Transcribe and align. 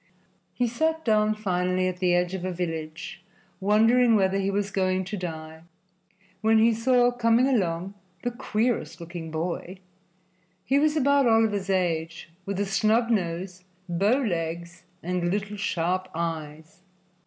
He 0.55 0.65
sat 0.65 1.05
down 1.05 1.35
finally 1.35 1.87
at 1.87 1.97
the 1.97 2.15
edge 2.15 2.33
of 2.33 2.43
a 2.43 2.51
village, 2.51 3.23
wondering 3.59 4.15
whether 4.15 4.39
he 4.39 4.49
was 4.49 4.71
going 4.71 5.05
to 5.05 5.15
die, 5.15 5.61
when 6.41 6.57
he 6.57 6.73
saw 6.73 7.11
coming 7.11 7.47
along 7.47 7.93
the 8.23 8.31
queerest 8.31 8.99
looking 8.99 9.29
boy. 9.29 9.77
He 10.65 10.79
was 10.79 10.97
about 10.97 11.27
Oliver's 11.27 11.69
age, 11.69 12.29
with 12.47 12.59
a 12.59 12.65
snub 12.65 13.11
nose, 13.11 13.63
bow 13.87 14.17
legs 14.17 14.85
and 15.03 15.29
little 15.29 15.55
sharp 15.57 16.07
eyes. 16.15 16.81